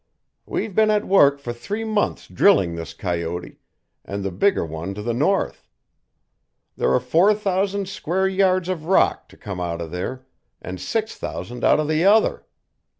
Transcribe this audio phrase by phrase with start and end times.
[0.47, 3.59] "We've been at work for three months drilling this coyote,
[4.03, 5.67] and the bigger one to the north.
[6.75, 10.25] There are four thousand square yards of rock to come out of there,
[10.59, 12.47] and six thousand out of the other.